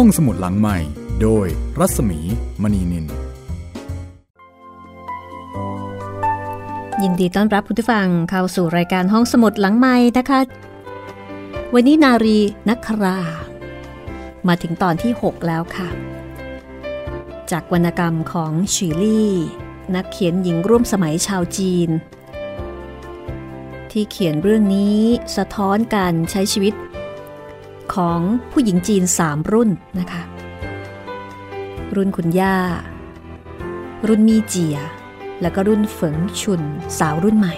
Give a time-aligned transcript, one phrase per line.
[0.00, 0.78] ห้องสมุดหลังใหม่
[1.22, 1.46] โดย
[1.78, 2.20] รัศมี
[2.62, 3.06] มณีนิน
[7.02, 10.40] ยินดีต้อนรับผู้ฟังเข้าสู่รายการห้องสมุดหลังใหม่นะคะ
[11.74, 12.38] วันนี้นารี
[12.68, 13.18] นักครา
[14.48, 15.88] มาถึงตอนที่ 6 แล้วค่ะ
[17.50, 19.32] จากวรรณกรรมของฉีลี่
[19.94, 21.90] นักเขียนหญิงร่วมสมัยชาวจีน
[23.90, 25.00] ที่เขียนเรื่องนี้
[25.36, 26.74] สะท้อนการใช้ชีวิต
[27.96, 28.20] ของ
[28.52, 29.70] ผู้หญิงจีนสามรุ่น
[30.00, 30.22] นะคะ
[31.96, 32.56] รุ่นคุณย่า
[34.08, 34.78] รุ่นมีเจีย
[35.40, 36.62] แล้วก็รุ่นเฝิงชุน
[36.98, 37.54] สาวรุ่นใหม่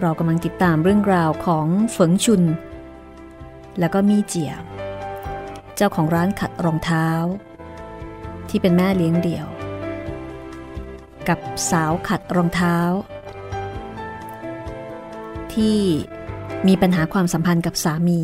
[0.00, 2.42] เรากำลังติดตามเรื่องราวของเฝิงชุน
[3.78, 4.52] แล้วก็มีเจีย
[5.76, 7.08] เจ้าของร้านขัดรองเท้า
[8.48, 9.46] ที่เป็นแม่เลี้ยงเดี่ยว
[11.28, 11.38] กับ
[11.70, 12.78] สาวขัดรองเท้า
[15.54, 15.78] ที่
[16.66, 18.20] มีปัญหาความสัมพันธ์กับสามี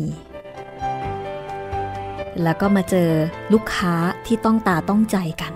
[2.43, 3.09] แล้วก็มาเจอ
[3.53, 3.93] ลูกค้า
[4.25, 5.53] ที่ต้องตาต้องใจกัน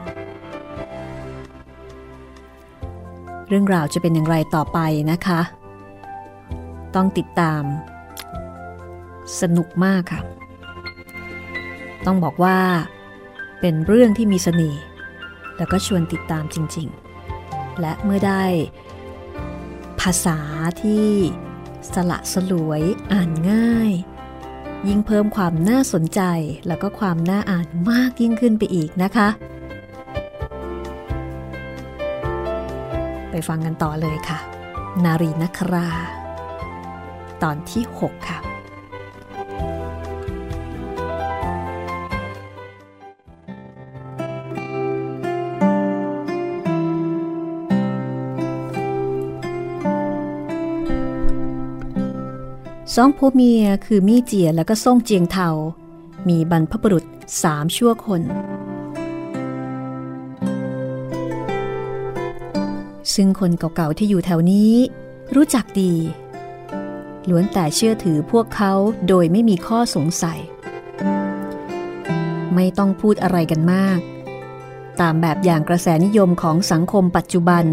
[3.48, 4.80] เรื่องราวจะเป็นอย่างไรต่อไป
[5.12, 5.42] นะคะ
[6.96, 7.64] ต้องติดตาม
[9.42, 10.22] สนุกมากค่ะ
[12.06, 12.58] ต้องบอกว่า
[13.60, 14.82] เป็นเรื่องที่มีเสน่ห์
[15.58, 16.88] แล้วก็ชวนติดตามจริง
[17.34, 18.44] ๆ และเมื่อได้
[20.02, 20.38] ภาษา
[20.82, 21.08] ที่
[21.94, 23.92] สละสลวยอ่านง่าย
[24.88, 26.22] ยิ่งเพิ่มความน่าสนใจ
[26.68, 29.30] แล้วก็ความน่าอ่านมากยิ่งขึ้นไปอีกนะคะ
[33.32, 34.40] ไปฟังกันต่อเลยค่ะ
[35.04, 35.88] นารีนครา
[37.44, 38.49] ตอนที่ 6 ค่ะ
[52.96, 55.50] สองผัวเมียคือมี่เจียแล้วก็ซ่งเจียงเทา
[56.28, 57.06] มีบรรพบุรุษ
[57.44, 58.22] สามชั่วคน
[63.14, 64.74] ซึ่งคนเก่าๆที่อยู่แถวนี้
[65.36, 65.94] รู้จักดี
[67.30, 68.74] ล้วนแต่เชื่อถือพวกเขา
[69.08, 70.40] โดยไม่มีข้อสงสัย
[72.56, 74.00] ไม่ต้องพูดอะไรกันมาก
[75.02, 77.66] ตามแบบอย่างกระแสนิยมของสังคมปัจจุบัน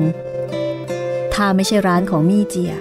[1.35, 2.75] ถ้าไม่ใช่ร้านของมี่เจีย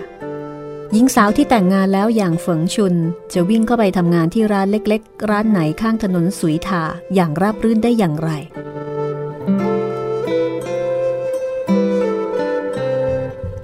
[0.95, 2.95] หญิงสาวที่แต่งงานแล้วอย่างเฝิงชุน
[3.33, 6.83] จะวิ่งเข้าไปทำงานที่ร้านเล็กๆ ร้านไหนข้างถนนสุยทา
[7.15, 8.31] อย่างราบรื่นได้อย่างไร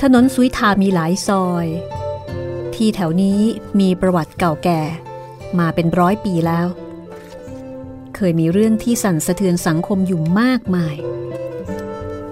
[0.01, 1.67] ถนนสุยทามีหลายซอย
[2.75, 3.39] ที่แถวนี้
[3.79, 4.81] มีประวัติเก่าแก่
[5.59, 6.67] มาเป็นร้อยปีแล้ว
[8.15, 10.95] เคยมีเรื่องที่สั่นสะเทือนสังคมอยู่มากมาย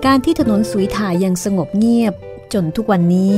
[0.06, 2.14] การที่ถนนสุยทายังสงบเงียบ
[2.54, 3.36] จนทุกวันนี้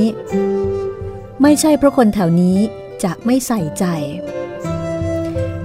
[1.40, 2.58] ไม่ใช่เพราะคนแถวนี้
[3.04, 3.84] จะไม่ใส่ใจ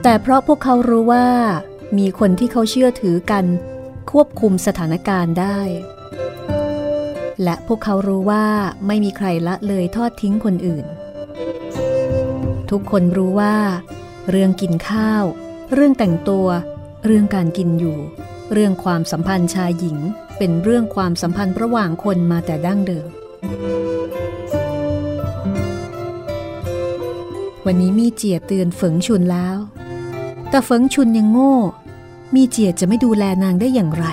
[0.03, 1.27] แต่เพราะพวกเขารู้ว่า
[1.97, 3.45] มีคนที่เขาเชื่อถือกัน
[4.11, 5.59] ควบคุมสถานการณ์ได้
[7.43, 8.45] และพวกเขารู้ว่า
[8.87, 10.85] ไม่มีใครละเลยทอดทิ้งคนอื่น
[12.69, 13.55] ทุกคนรู้ว่า
[14.29, 15.23] เรื่องกินข้าว
[15.73, 16.47] เรื่องแต่งตัว
[17.05, 17.97] เรื่องการกินอยู่
[18.53, 19.97] เรื่องความสัมพันธ์ชายหญิง
[20.37, 23.09] เป็นเรื่องความสัมพันธ์ระหว่างคนมาแต่ดั้งเดิม
[27.69, 29.57] วันนี้มีเจียเตือนเฝิงชุนแล้ว
[30.49, 31.55] แต่เฝิงชุนยังโง่
[32.35, 34.05] มีเจียจะไม่ดูแลนางได้อย่างไร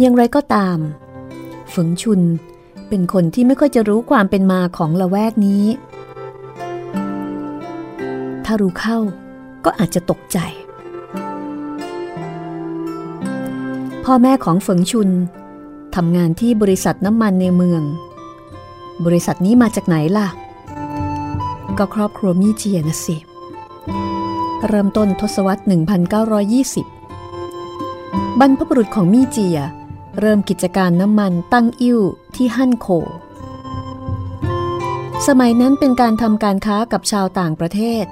[0.00, 0.78] อย่างไรก็ตาม
[1.72, 2.20] ฝิงชุน
[2.88, 5.64] เป็นคนที่ไม่ค่อยจะรู้ความเป็นมาของละแวกนี้
[8.44, 8.98] ถ้ารู้เข้า
[9.64, 10.38] ก็อาจจะตกใจ
[14.04, 15.10] พ่อแม่ของเฟิงชุน
[15.94, 17.82] ทำงานที่บริษัทน้ำมันในเมือง
[19.04, 20.28] บริษัทนี้มาจากไหนล่ะ
[21.78, 23.16] ก็ครอบครัวมี่เจียนะสิ
[24.68, 25.62] เริ่มต้นทศวรรษ
[27.20, 29.58] 1920 บรรพบุรุษของมี่เจีย
[30.20, 32.00] เริ่มกิจการน้ำมันตั้งอิ่ว
[32.36, 32.86] ที่ฮั่นโค
[35.26, 38.04] สมัยนั้นเป็นการทำการค้ากับชาวต่างประเทศ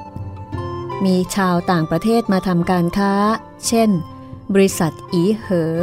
[1.05, 3.13] มีชาวต่างประเทศมาทำการค้า
[3.67, 3.91] เช่น
[4.55, 5.75] บริษัทอีเหอ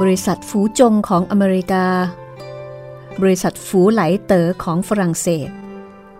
[0.00, 1.86] บริษัทฟูจงของอเมริกา
[3.22, 5.48] บริษัทฟูไหลเต๋อของฝรั่งเศส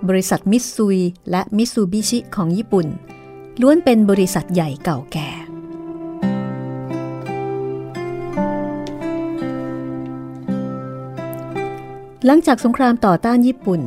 [0.08, 0.98] บริษัทมิตซุย
[1.30, 2.86] และมิตซูบิชิของญี่ปุ่น
[3.60, 5.28] ล้วนเป็นบริษัทใหญ่เก่าแก่
[12.24, 13.80] หลังจากสงครามต่อต้านญี่ปุ่น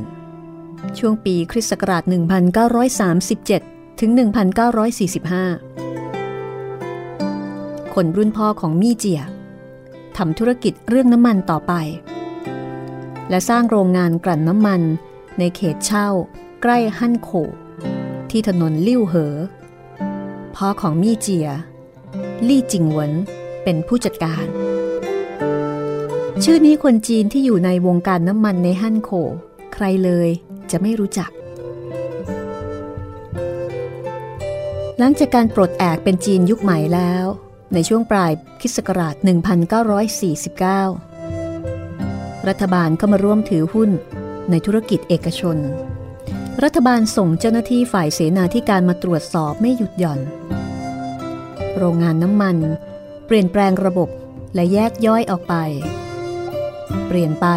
[0.98, 2.04] ช่วงปีคริสต์ศักราช
[3.42, 5.65] 1937 ถึง 1945
[7.96, 9.22] คนรุ่นพ่อของมี่เจีย
[10.18, 11.74] ทำธุรกิจเรื่องน้ำมันต่อไป
[13.30, 14.82] และสร้างโรงงานกลั่นน้ำมัน
[15.40, 16.08] ในเขตเช่า
[16.62, 17.30] ใกล้ฮั่นโข
[18.30, 19.36] ที่ถนนลิ่วเหอ
[20.56, 21.48] พ่อของมี่เจีย
[22.48, 23.12] ลี่จิงหวน
[23.64, 24.46] เป็นผู้จัดการ
[26.44, 29.12] ชื่อนี้คนจีนที่อยู่ในวงการน้ำมันในฮั่นโข
[29.74, 30.30] ใครเลย
[30.72, 31.30] จะไม่รู้จัก
[34.98, 37.28] หลังจากการปลดแอกเป็นจีนยุคใหม่แล้ว
[37.75, 38.31] ในช่วงปลาย
[38.62, 39.16] คิสต์ศักราช
[40.81, 43.89] 1949 รัฐบาลเข้ามาร่วมถือหุ้น
[44.50, 45.57] ในธุรกิจเอกชน
[46.63, 50.19] รัฐบาลส่งเจ้าหน้าที่ฝ่ายเสนาธิการมาตรวจสอบไม่หยุดหย่อน
[51.77, 52.57] โรงงานน้ำมัน
[53.25, 54.10] เปลี่ยนแปลงระบบ
[54.56, 55.56] และแยกย่อยออกไป
[57.07, 57.48] เปลี่ยนไป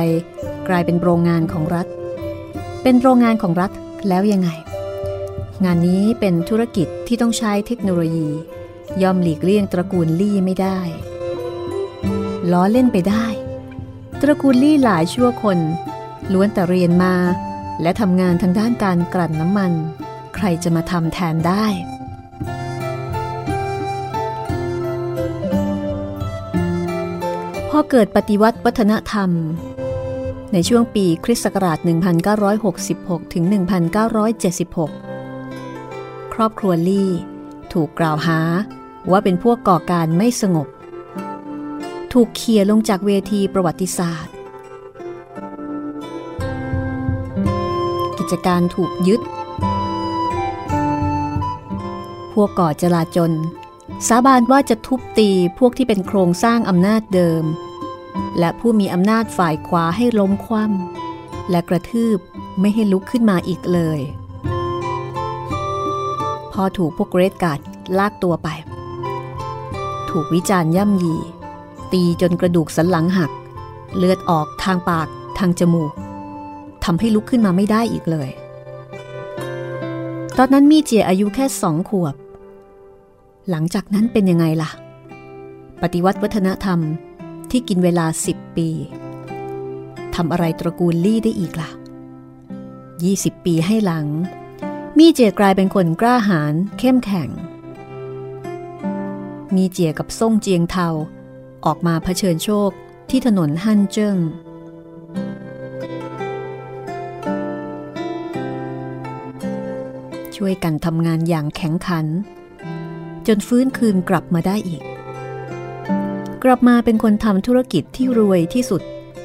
[0.68, 1.86] กลายเป็นโรงงานของรัฐ
[2.82, 3.70] เป็นโรงงานของรัฐ
[4.08, 4.48] แล้วยังไง
[5.64, 8.28] งานนี้เป็นธุรกิจที่ต้องใช้เทคโนโลยี
[9.02, 10.78] ย่อมหลีกเลี่ยงตระกูลลี่ไม่ได้
[12.52, 13.26] ล้อเล่นไปได้
[14.20, 15.58] ตระกูลลี่หลายชั่วคน
[16.32, 17.14] ล้วนแต่เรียนมา
[17.82, 19.72] และทำงานทางด้านการกลั่นน้ำมัน
[20.34, 21.66] ใครจะมาทำแทนได้
[27.70, 29.30] พอเกิดปฏิวัติวัฒนธรรม
[30.52, 31.78] ในช่วงปีคริสต์ศักราช
[32.56, 33.44] 1966 ถึง
[35.08, 37.10] 1976 ครอบครัวลี่
[37.72, 38.40] ถูกกล่าวหา
[39.10, 40.68] ว่าเป็นพวกก่อการไม่สงบ
[42.12, 44.34] ถูกเคี่ยลงจากเวทีประวัติศาสตร์
[48.18, 49.20] กิจการถูกยึด
[52.32, 53.32] พวกก่อจลาจล
[54.08, 57.44] สาบานว่าจะทุบตีพวกที่เป็นโครงสร้างอำนาจเดิม
[58.38, 62.18] และผู้มีอำนาจฝ่ายขวาให้ล้มคว่ำและกระทืบ
[62.60, 64.00] ไม่ให้ลุกขึ้นมาอีกเลย
[66.52, 67.58] พอถูกพวกเรดการ์ด
[67.98, 68.48] ลากตัวไป
[70.10, 71.14] ถูกวิจารณ์ย่ำยี
[71.92, 73.30] ตีจนกระดูกสันหลังหัก
[73.96, 75.08] เลือดออกทางปาก
[75.38, 75.92] ทางจมูก
[76.84, 78.30] ทำให้ลุกขึ้นมาไม่ได้อีกเลย
[80.36, 82.14] ตอนนั้นมีเจียอายุแค่สองขวบ
[83.50, 84.70] หลังจากนั้นเป็นยังไงล่ะ
[85.82, 86.78] ปฏิวัติวัฒนธรรม
[87.50, 88.68] ที่กินเวลาสิบปี
[90.14, 91.70] ทำอะไรตระกูลลี่ได้อีกล่ะ
[92.58, 94.06] 20 ปีให้หลัง
[94.98, 97.28] มีเจียกลายเป็นคนกล้าหาญเข้มแข็ง
[99.56, 100.88] มีเจียกับซ่งเจียงเทา
[101.66, 102.70] ออกมาเผชิญโชค
[103.10, 104.16] ที่ถนนฮั่นเจิ้ง
[110.36, 112.06] ช่วยกันทำงานอย่างแข็งขัน
[113.26, 114.82] จนฟื้นคืนกลับมาได้อีก
[116.44, 118.82] กลับมาเป็นคนทำธุรกิจที่รวยที่สุด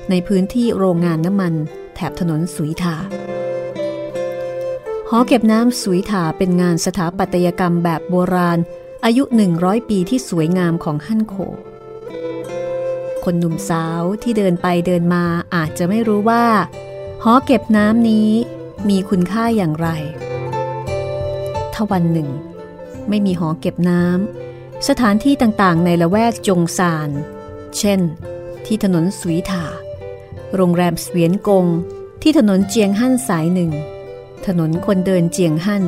[0.09, 1.53] ในพื้นที่โรงงานน้ำมัน
[1.95, 2.95] แถบถนนสุยถา
[5.09, 8.59] หอเก็บน้ำสุยถาเป็นงานสถาปัตยกรรมแบบโบราณ
[9.05, 9.23] อายุ
[9.57, 11.35] 100 ปีที่สวยงามของฮั่นโค
[13.23, 16.45] คนหนุ่มสาวที่เดินไปเดินมาอาจจะไม่รู้ว่า
[17.23, 18.31] หอเก็บน้ำนี้
[18.89, 19.87] มีคุณค่าอย่างไร
[21.73, 22.29] ถ้าวันหนึ่ง
[23.09, 27.09] ไม่มีหอเก็บน้ำสถานที่ต่างๆ ในละแวกจงซาน
[27.77, 27.99] เช่น
[28.65, 29.65] ที่ถนนสุยถา
[30.55, 31.65] โรงแรมเสวียนกง
[32.21, 33.71] ที่ถนนเจียงฮั่นสายหนึ่ง
[34.47, 35.83] ถนนคนเดินเจียงฮั่น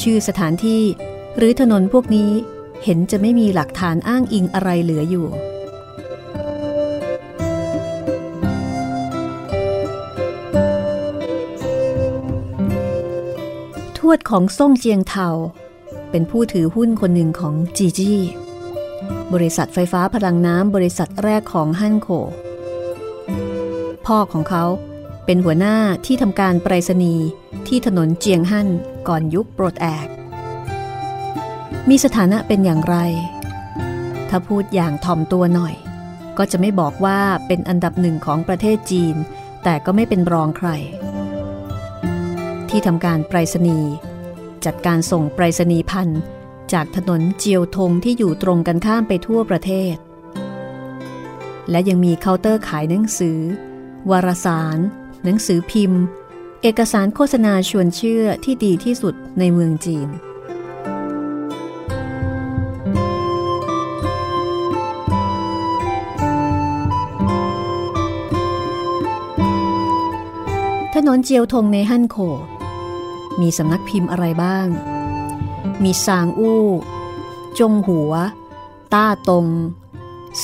[0.00, 0.82] ชื่อสถานที่
[1.40, 2.30] หรือถนนพวกนี้
[2.84, 5.26] เห็นจะไม่มีหลักฐานอ้างอิงอะไรเหลืออยู่
[13.98, 15.28] ทวดของซ่งเจียงเทา
[16.10, 18.18] เป็นผู้ถือหุ้นคนหนึ่งของจีจี้
[19.32, 22.08] บริษัทไฟฟ้าพลังน้ำบริษัทแรกของฮั่นโค
[24.06, 24.64] พ่อของเขา
[25.24, 27.26] เป็นหัวหน้าที่ทำการไปรษณีย์
[27.66, 28.68] ที่ถนนเจียงฮั่น
[29.08, 30.08] ก่อนยุคโปรดแอก
[31.92, 32.96] มีสถานะเป็นอย่างไร
[34.28, 35.74] ถ้าพูดอย่างถ่อมตัวหน่อย
[36.38, 39.16] ก็จะไม่บอกว่าเป็นอันดับหนึ่งของประเทศจีน
[39.64, 40.70] แต่ก็ไม่เป็นรองใคร
[42.68, 43.92] ที่ทำการไปรษณีย์
[44.64, 46.08] จัดการส่งไปรษณีย์พัน
[46.72, 49.94] จากถนนเจียวทงที่อยู่ตรงกันข้ามไปทั่วประเทศ
[51.70, 53.38] และยังมีเคาน์เตอร์ขายหนังสือ
[54.10, 54.78] วารสาร
[55.24, 56.02] หนังสือพิมพ์
[56.62, 60.10] เอกสารโฆษณาชวนเชื่อที่ดีที่สุดในเมืองจีน
[71.00, 72.16] ถนนเจียวทงในฮั่นโค
[73.40, 74.66] มีสำนักพิมพ์อะไรบ้าง
[75.82, 76.62] มีซางอู้
[77.58, 78.12] จงหัว
[78.94, 79.46] ต้าตง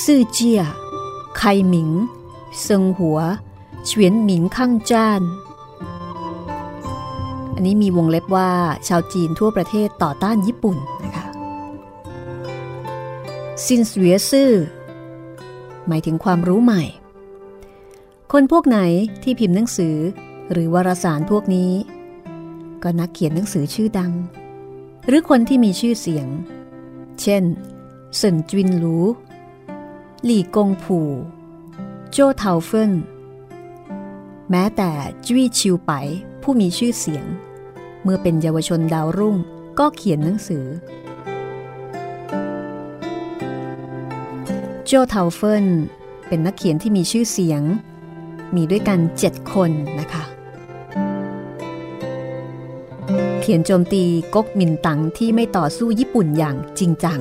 [0.03, 0.61] ซื่อเจีย
[1.37, 1.89] ไคหมิง
[2.61, 3.19] เซิงหัว
[3.85, 5.21] เฉวียนหมิงข้างจ้าน
[7.53, 8.51] อันนี้มีวงเล็บว่า
[8.87, 11.25] ชาวจีนทั่วประเทศต่อต้านญี่ปุ่นนะคะ
[13.65, 14.51] ซินเสวียซื่อ
[15.87, 16.83] หมายถึงความรู้ใหม่
[18.31, 18.79] คนพวกไหน
[19.23, 19.97] ที่พิมพ์หนังสือ
[20.51, 21.71] หรือวารสารพวกนี้
[22.83, 24.13] ก็นักเขียนหนังสือชื่อดัง
[25.07, 26.27] หรือคนที่มีชื่อเสียง
[27.21, 27.43] เช่น
[28.15, 28.97] เซินจินหลู
[30.23, 31.07] หลี่กงผู่
[32.11, 32.91] โจเทาเฟิน
[34.49, 34.91] แม้แต่
[35.25, 35.91] จุ้ยชิวไป
[36.41, 37.25] ผู้มีชื่อเสียง
[38.03, 39.35] เมื่อเป็นเยาวชนดาวรุ่ง
[39.79, 40.65] ก็เขียนหนังสือ
[44.85, 45.65] โจเทาเฟิน
[46.27, 47.61] เป็นนักเขียนที่มีชื่อเสียง
[48.55, 50.34] มีด้วยกันเจ็ดคนนะคะ
[53.47, 54.03] เขียนโจมตี
[54.35, 57.19] ก๊กมินตั๋งที่ไม่ต่อสู้ญี่ปุ่นอย่างจริงจัง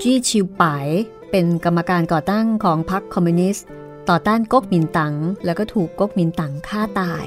[0.00, 0.86] จี้ชิวปาย
[1.30, 3.66] เป็นกรรมการก่อตั้งของพรรคคอมมิวนิสต์
[4.08, 7.24] ต่อต้านก๊กมินตั๋งแล้วก็ถูกก๊กมินตั๋งฆ่าตาย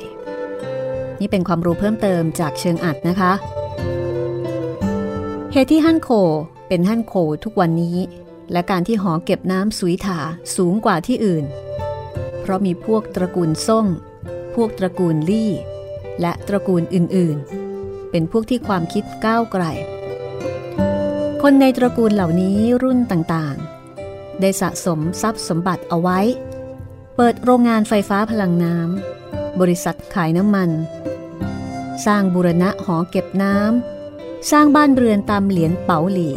[1.19, 3.31] นี่เป็นความรู้เพิ่มเติมจากเชิงอัดนะคะ
[5.51, 6.09] เหตุที่ฮั่นโค
[6.67, 7.97] เป็นฮั่นโคทุกวันนี้
[8.51, 10.19] และการที่หอเก็บน้ำสุยถา
[10.55, 11.45] สูงกว่าที่อื่น
[12.41, 13.88] เพราะมีพวกตระกูลซ่ง
[14.58, 15.52] พวกตระกูลลี่
[16.22, 19.64] และตระกูลอื่นๆ เป็นพวกที่ความคิดก้าวไกล
[21.42, 26.20] คนในตระกูลเหล่านี้รุ่นต่างๆ ได้สะสมทรัพย์สมบัติเอาไว้
[27.16, 30.70] เปิดโรงงานไฟฟ้าพลังน้ำ บริษัทขายน้ำมัน
[32.06, 36.34] สร้างบุรณะหอเก็บน้ำ สร้างบ้านเรือนตามเหรียญเป๋าหลี่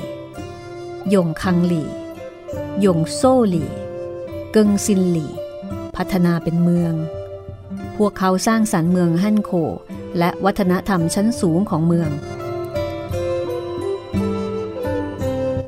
[1.15, 1.87] ยงคังหลี่
[2.87, 3.71] ยงโซ่หลี่
[4.53, 5.33] เกิงซินหลี่
[5.97, 6.95] พัฒนาเป็นเมือง
[8.04, 9.52] วกเขาสร้างสรรค์เมืองฮั่นโค
[10.19, 12.11] และวัฒนธรรมชั้นสูงของเมือง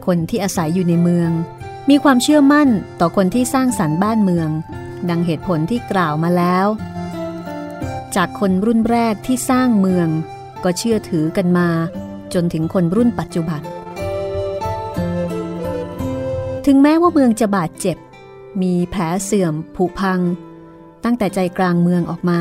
[0.06, 1.30] คนที่อาศัยอยู่ในเมือง
[1.90, 2.68] มีความเชื่อมั่น
[3.00, 4.48] ต่อคนที่สร้างสรรค์บ้านเมือง
[5.08, 6.66] ดังเหตุผลที่กล่าวมาแล้ว
[8.16, 10.08] จากคนรุ่นแรกที่สร้างเมือง
[10.64, 11.68] ก็เชื่อถือกันมา
[12.34, 13.62] จนถึงคนรุ่นปัจจุบัน
[16.66, 17.96] ถึงแม้ว่าเมืองจะบาดเจ็บ
[18.62, 20.20] มีแผลเสื่อมผุพัง
[21.04, 22.40] ตั้งแต่ใจกลางเมืองออกมา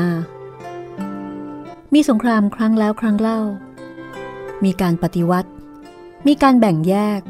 [1.94, 3.40] มีสงครามครั้งแล้วครั้งเล่า
[4.64, 5.50] มีการปฏิวัติ
[6.26, 7.20] มีการแบ่งแยก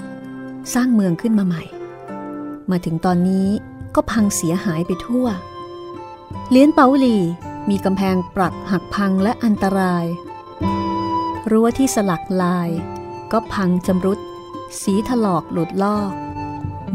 [0.74, 1.62] สร้างเมืองขึ้นมาใหม่
[2.70, 3.48] มาถึงตอนนี้
[3.94, 5.26] ก็พังเสียหายไปทั่ว
[6.50, 7.16] เลี้ยนเปาหลี
[7.70, 10.06] มีกำแพงปรักหักพังและอันตราย
[11.50, 12.68] รั้วที่สลักลาย
[13.32, 14.18] ก็พังจำรุด
[14.82, 16.12] สีถลอกหลุดลอก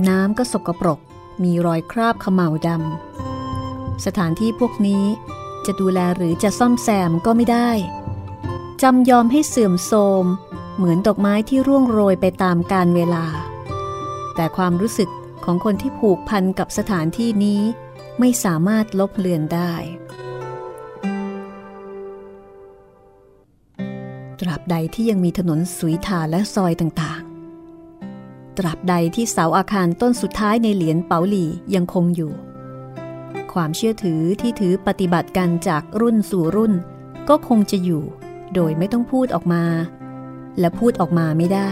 [0.07, 0.99] น้ำก็สกปรก
[1.43, 3.26] มีรอยคราบขม่าวดำ
[4.05, 5.03] สถานที่พวกนี้
[5.65, 7.69] จะดูแลหรือจะซ่อมแซมก็ไม่ได้
[8.81, 10.25] จำยอมให้เสื่อมโทรม
[10.75, 13.25] เหมือนดอกไม้ที่ร่วงโรยไปตามกาลเวลา
[14.35, 15.09] แต่ความรู้สึก
[15.45, 17.61] ของคนที่ผูกพันกับสถานที่นี้
[18.19, 19.73] ไม่สามารถลบเลือนได้
[24.39, 32.46] ตราบใดที่ยังมีถนนสุยทาและซอยต่างๆ ตราบใดที่เสาอาคารต้นสุดท้ายในเหรียญเปาหลี่ยังคงอยู่
[33.61, 36.73] ความเชื่อถือที่ถือปฏิบัติกันจากรุ่นสู่รุ่น
[37.29, 38.03] ก็คงจะอยู่
[38.53, 39.63] โดยไม่ต้องพูดออกมา
[40.59, 41.71] และพูดออกมาไม่ได้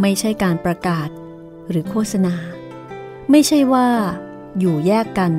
[0.00, 1.08] ไม่ใช่การประกาศ
[1.70, 2.34] หรือโฆษณา
[3.30, 3.88] ไม่ใช่ว่า
[4.58, 5.32] อยู่แยกกัน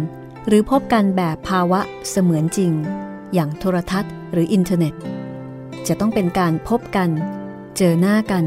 [0.48, 2.72] หรือพบกันแบบภาวะเสมือนจริง
[3.34, 4.94] อย่างโทรทัศน์หรืออินเทอร์เน็ต
[5.88, 7.10] จะต้องเป็นการพบกัน
[7.78, 8.44] เจอหน้ากัน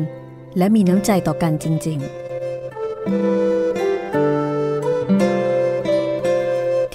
[0.59, 2.25] และมีน้ำใจต่อกันจริง ๆ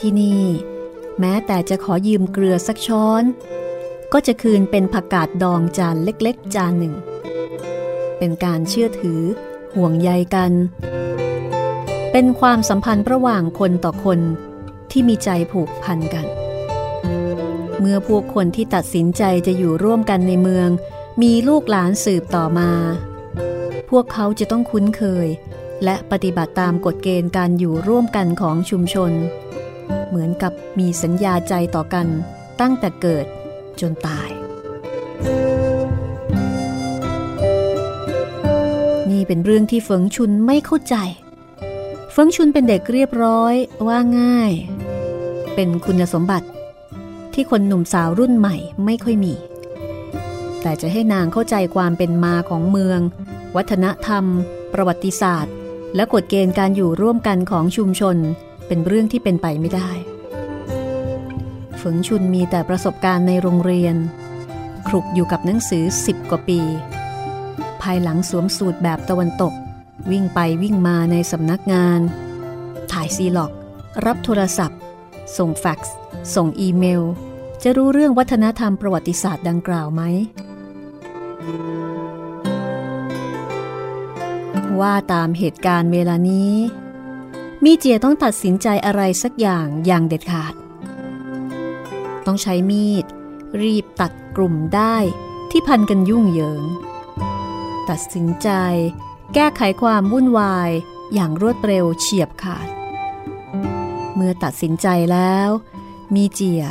[0.09, 0.45] ที่นี่
[1.19, 3.23] แม้แต่จะขอยืมเกลือสักช้อน
[4.13, 6.93] ก็จะคืนเป็นผักกาดดองจานเล็กๆ จานหนึ่ง
[8.17, 9.21] เป็นการเชื่อถือ
[9.75, 10.51] ห่วงใยกัน
[12.11, 14.19] เป็นความสัมพันธ์ระหว่างคนต่อคน
[14.91, 16.25] ที่มีใจผูกพันกัน
[17.79, 20.69] เมื่อพวกคนที่ตัดสินใจจะอยู่ร่วมกันในเมือง
[21.21, 22.71] มีลูกหลานสืบต่อมา
[23.89, 25.27] พวกเขาจะต้องคุ้นเคย
[25.83, 29.13] และปฏิบัติตามกฎเกณฑ์การอยู่ร่วมกันของชุมชน
[30.07, 32.07] เหมือนกับมีสัญญาใจต่อกัน
[32.61, 33.25] ตั้งแต่เกิด
[33.79, 34.29] จนตาย
[39.09, 40.95] นี่เป็นเรื่องที่เฟิงชุนไม่เข้าใจ
[42.11, 43.53] เฟิงชุนเป็นเด็กเรียบร้อย
[43.87, 44.51] ว่าง่าย
[45.55, 46.47] เป็นคุณสมบัติ
[47.33, 48.55] ที่คนหนุ่มสาวรุ่นใหม่
[48.85, 49.33] ไม่ค่อยมี
[50.61, 52.99] แต่จะให้นางเข้าใจความเป็นมาของเมือง
[53.55, 54.25] วัฒนธรรม
[54.73, 55.53] ประวัติศาสตร์
[55.95, 58.17] และกฎเกณฑ์การอยู่ร่วมกันของชุมชน
[58.69, 59.91] เป็นเรื่องที่เป็นไปไม่ได้
[61.77, 63.95] เฟิงชุนมีแต่ประสบการณ์ในโรงเรียน
[64.87, 66.59] คลุกอยู่กับหนังสือสิบกว่าปี
[67.81, 69.53] ภายหลังสวมสูตรแบบตะวันตก
[70.11, 71.99] วิ่งไปวิ่งมาในสำนักงาน
[72.91, 73.51] ถ่ายซีล็อก
[74.05, 74.79] รับโทรศัพท์
[75.37, 75.95] ส่งแฟกซ์
[76.35, 77.03] ส่งอีเมล
[77.63, 80.01] จะรู้เรื่องวัฒนธรรมประวัติศาสตร์ดังกล่าวไหม
[84.79, 86.51] ว่าตามเหตุการณ์เวลานี้
[87.63, 90.53] มีเจียต้องตัดสินใจอะไรสักอย่างอย่างเด็ดขาด
[92.25, 93.05] ต้องใช้มีด
[93.61, 94.95] รีบตัดกลุ่มได้
[95.51, 96.63] ที่พันกันยุ่งเหยิง
[97.89, 98.49] ตัดสินใจ
[99.33, 100.71] แก้ไขความวุ่นวาย
[101.13, 102.67] อย่างรวดเร็วเฉียบขาด
[104.15, 105.49] เมื่อตัดสินใจแล้ว
[106.15, 106.63] มีเจีย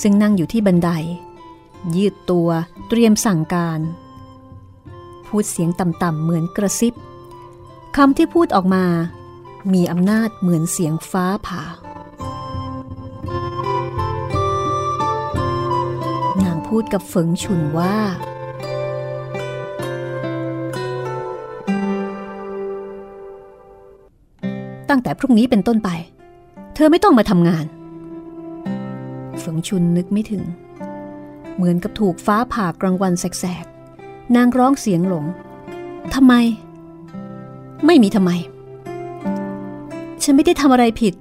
[0.00, 0.90] ซึ่งนั่งอยู่ที่บันได
[1.96, 2.48] ยืดตัว
[2.88, 3.80] เตรียมสั่งการ
[5.26, 6.94] พูดเสียงต่ำๆเหมือนกระซิบ
[7.96, 8.84] คำที่พูดออกมา
[9.70, 11.64] มีอำนาจเหมือนเสียงฟ้าผ่า
[16.44, 17.96] นางพูดกับเฝิงชุนว่า
[24.88, 25.90] ตั้งแต่พรุ่งนี้เป็นต้นไป
[26.74, 27.64] เธอไม่ต้องมาทำงาน
[29.38, 30.42] เฝิงชุนนึกไม่ถึง
[31.56, 35.24] เหมือนกับถูกฟ้าผ่ากลางวันแสกๆ นางร้องเสียงหลง
[36.14, 36.34] ทำไม
[37.86, 38.32] ไม่มีทำไม
[40.24, 41.14] ฉันไม่ได้ทำอะไรผิด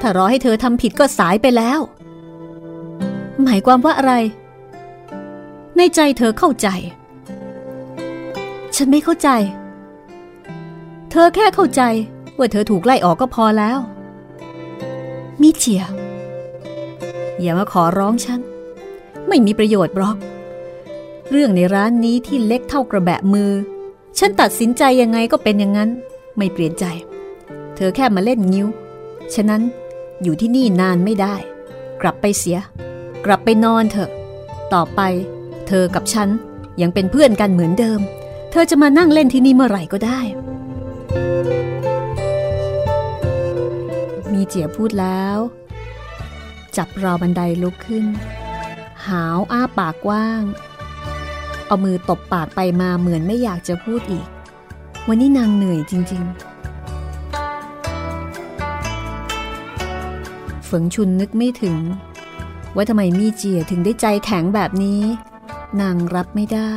[0.00, 1.80] ถ้ารอให้เธอทำผิดก็สายไปแล้ว
[3.42, 4.12] หมายความว่าอะไร
[5.76, 6.68] ในใจเธอเข้าใจ
[8.76, 9.28] ฉันไม่เข้าใจ
[11.10, 11.82] เธอแค่เข้าใจ
[12.38, 13.78] ว่าเธอถูกไล่ออกก็พอแล้ว
[15.40, 15.84] มิเจีย
[17.40, 18.40] อย่ามาขอร้องฉัน
[19.28, 20.16] ไม่มีประโยชน์บล็อก
[21.30, 23.50] เรื่องในร้านนี้ที่เล็กเท่ากระแบะมือ
[24.18, 25.90] ฉันตัดสินใจยังไงก็เป็นอย่างนั้น
[26.36, 26.84] ไม่เปลี่ยนใจ
[27.76, 28.68] เธอแค่มาเล่นงิ้ว
[29.34, 29.62] ฉะนั้น
[30.22, 31.34] อยู่ที่นี่นานไม่ได้
[32.02, 32.58] กลับไปเสีย
[33.24, 34.10] กลับไปนอนเถอะ
[34.74, 35.00] ต่อไป
[35.68, 36.28] เธอกับฉัน
[36.80, 38.00] ยังเป็นเพื่อนกันเหมือนเดิม
[38.50, 40.20] เธอจะมานั่งเล่นที่นี่เมื่อไหร่ก็ได้
[44.32, 45.38] มีเจียพูดแล้ว
[46.76, 48.06] จับราวบันไดลุกขึ้น
[49.06, 50.42] หาวอ้าปากกว้าง
[51.66, 54.26] เอามือตบปากไปมาเหมือนไม่อยากจะพูดอีก
[55.08, 56.45] วันนี้นางเหนื่อยจริง ๆ
[60.66, 61.78] เฝิงชุนนึกไม่ถึง
[62.74, 65.02] ว่าทำไมมีเจียถึงได้ใจแข็งแบบนี้
[65.80, 66.72] นางรับไม่ได้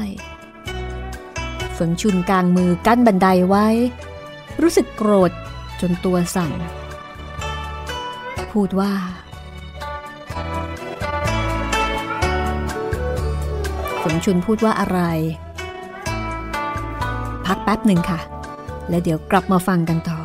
[1.74, 3.68] เฝิงชุนกลางมือกั้นบันไดไว้
[4.62, 5.32] รู้สึกโกรธ
[5.82, 6.52] จนตัวสั่น
[8.52, 8.94] พูดว่า
[14.02, 15.00] ฝนชุนพูดว่าอะไร
[17.46, 18.20] พักแป๊บหนึ่งค่ะ
[18.90, 20.19] แล้วเดี๋ยวกลับมาฟังกันต่อ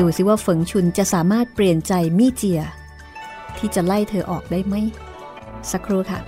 [0.00, 2.60] ดูซิว่าเฟิงชุนจะสามารถเปลี่ยนใจมี่เจีย
[3.58, 4.74] ที่จะไล่เธอออกได้ไหม
[5.70, 6.20] สักครู่ค่ะ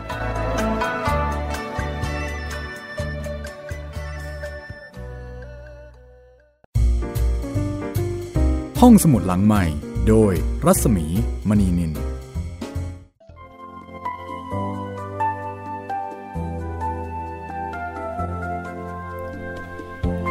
[8.81, 9.65] ห้องสมุดหลังใหม่
[10.09, 10.33] โดย
[10.67, 11.07] รัศมี
[11.49, 11.93] มณีนิน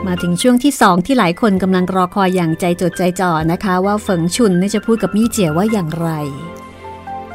[0.07, 6.09] มาถึงช่วงที่สองที่หลายคนกำลังรอคอยอย่างใจจดใจจ่อนะคะ ว่าเฟิงชุนจะพูดกับมี่เจียว่าอย่างไร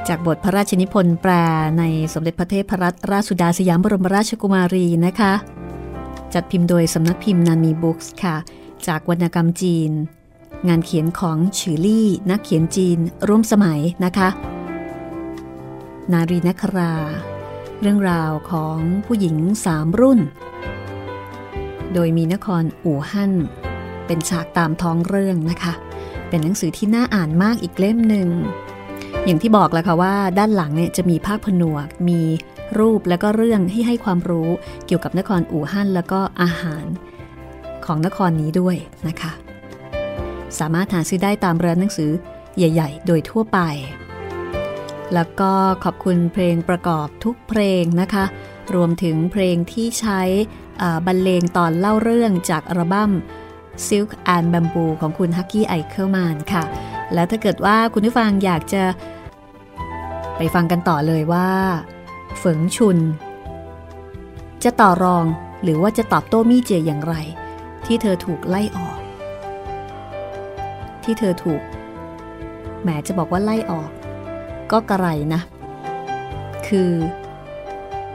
[0.08, 1.32] จากบทพระราชนิพนธ์แปล
[1.78, 5.32] ในสมเด็จพระเทพรัตนราชสุดาสยามบรมราชกุมารีนะคะ
[6.34, 8.36] จัดพิมพ์โดยสำนักพิมพ์นันมีบุ๊กส์ค่ะ
[8.86, 9.90] จากวรรณกรรมจีน
[10.68, 14.28] งานเขียนของฉือลี่ นักเขียนจีน ร่วมสมัยนะคะ
[16.12, 16.92] นารีนครา
[17.80, 20.20] เรื่องราวของผู้หญิงสามรุ่น
[21.94, 23.32] โดยมีนครอู่ฮั่น
[24.06, 25.72] เป็นฉากตามท้องเรื่องนะคะ
[26.28, 28.28] เป็นหนังสือที่น่าอ่านมากอีกเล่มหนึ่ง
[29.24, 32.20] อย่างที่บอกแล้วค่ะว่าด้านหลังเนี่ยจะมีภาคผนวก มี
[32.78, 34.48] รูปแล้วก็เรื่องให้ให้ความรู้
[34.86, 36.84] เกี่ยวกับนครอู่ฮั่นแล้วก็อาหาร
[37.84, 38.76] ของนครนี้ด้วย
[39.08, 39.32] นะคะ
[40.58, 42.10] สามารถหาซื้อได้ตามร้านหนังสือ
[42.56, 43.58] ใหญ่ ๆ โดยทั่วไป
[45.14, 45.52] แล้วก็
[45.84, 48.24] ขอบคุณเพลงประกอบทุกเพลงนะคะ
[48.74, 50.20] รวมถึงเพลงที่ใช้
[51.06, 53.12] บรรเลงตอนเล่าเรื่องจากอัลบั้ม
[53.86, 56.62] Silk and Bamboo ของคุณฮักกี้ไอเคิลแมนค่ะ
[57.14, 58.82] แล้วถ้าเกิดว่าคุณผู้ฟังอยากจะ
[60.36, 61.48] ไปฟังกันต่อเลยว่า
[62.38, 62.98] เฝิงชุน
[64.64, 65.24] จะต่อรอง
[65.62, 67.14] หรือว่าจะตอบโต้มี่เจียอย่างไร
[67.86, 68.98] ที่เธอถูกไล่ออก
[71.04, 71.62] ที่เธอถูก
[72.82, 73.90] แหมจะบอกว่าไล่ออก
[74.72, 75.40] ก็กระไรนะ
[76.68, 76.90] คือ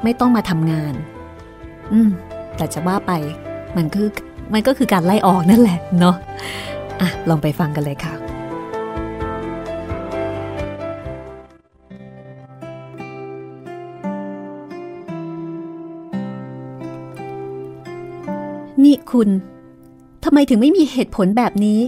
[0.03, 0.93] ไม่ต้องมาทำงาน
[1.93, 2.09] อืม
[2.57, 3.11] แต่จะว่าไป
[3.77, 4.07] มันคือ
[4.53, 6.15] มันก็คือการไล่ออกนั่นแหละเนาะ
[7.01, 8.13] อะลองไปฟังกันเลยค่ะ
[18.83, 19.29] นี่คุณ
[20.23, 21.79] ทำไมถึงไม่มีเหตุผลแบบนี้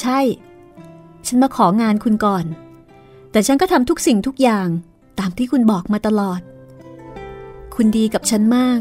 [0.00, 0.20] ใช่
[1.26, 2.44] ฉันมาของานคุณก่อน
[3.30, 4.68] แต่ฉันก็ทำทุกสิ่งทุกอย่าง
[5.18, 6.40] ตามที่คุณบอกมาตลอด
[7.74, 8.80] คุณดีกับฉันมาก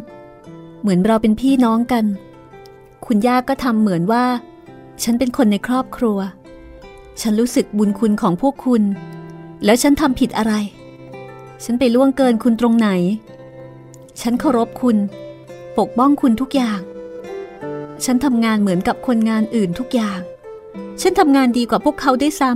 [0.82, 2.06] เหมือนเราเป็นพี่น้องกัน
[3.06, 4.26] คุณย่าก็ทำเหมือนว่า
[5.04, 6.20] ฉันเป็นคนในครอบครัว
[7.22, 8.84] ฉันรู้สึกบุญคุณของพวกคุณ
[9.66, 10.54] แล้วฉันทำผิดอะไร
[11.64, 12.90] ฉันไปล่วงเกินคุณตรงไหน
[14.22, 14.98] ฉันเคารพคุณ
[15.78, 16.80] ปกป้องคุณทุกอย่าง
[18.06, 20.20] ฉันทำงานเหมือนกับคนงานอื่นทุกอย่าง
[21.02, 22.52] ฉันทำงานดีกว่าพวกเขาได้ซ้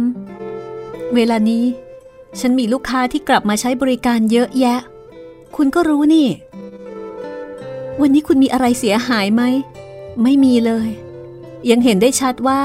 [0.56, 1.66] ำเวลานี้
[2.40, 4.80] ฉันมีลูกค้าที่กลับมาใช้บริการเยอะแยะ
[5.56, 6.28] คุณก็รู้นี่
[8.02, 9.44] วันนี้คุณมีอะไรเสียหายไหม
[10.24, 10.90] ไม่มีเลย
[11.70, 12.60] ยังเห็นได้ชัดว่า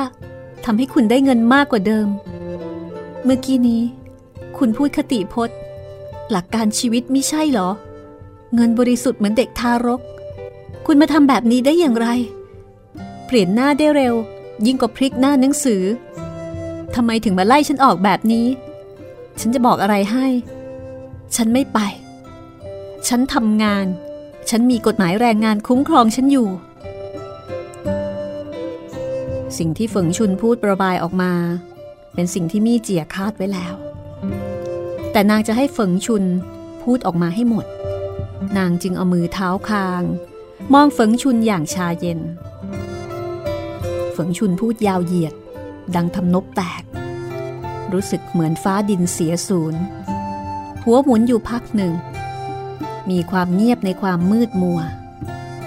[0.64, 2.08] ทำให้คุณได้เงินมากกว่าเดิม
[3.24, 3.82] เมื่อกี้นี้
[4.58, 5.56] คุณพูดคติพจน์
[6.30, 7.70] หลักการชีวิตไม่ใช่หรอ
[8.54, 10.00] เงินบริสุทธิ์เหมือนเด็กทารก
[10.86, 12.08] คุณมาทำแบบนี้ได้อย่างไร
[13.26, 14.14] เปลี่ยนหน้าได้เร็ว
[14.66, 15.82] ยิ่งกว่าพลิกหน้าหนังสือ
[16.94, 18.46] ทำไมถึงมาไล่ฉันออกแบบนี้
[19.40, 20.26] ฉันจะบอกอะไรให้
[21.36, 21.78] ฉันไม่ไป
[23.08, 23.86] ฉันทำงาน
[24.50, 26.48] ฉันมีกฎหมายแรงงานคุ้มครองฉันอยู่
[29.58, 31.32] สิ่งที่ฝงชุนพูดประบายออกมา
[32.14, 33.74] เป็นสิ่งที่มี่เจียคาดไว้แล้ว
[35.12, 36.24] แต่นางจะให้ฝงชุน
[36.82, 37.66] พูดออกมาให้หมด
[38.58, 40.02] นางจึงเอามือเท้าคาง
[40.72, 42.20] มองฝงชุนอย่างชาเย็น
[44.16, 45.34] ฝงชุนพูดยาวเหยียด
[45.94, 46.82] ดังทำนบแตก
[47.92, 49.80] รู้สึกเหมือนฟ้าดินเสียศูนย์
[50.84, 51.92] หัวหมุนอยู่พักหนึ่ง
[53.10, 54.80] มีความเงียบในความมืดมัว